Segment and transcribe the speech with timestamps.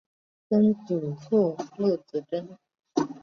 [0.49, 2.57] 曾祖父陆子真。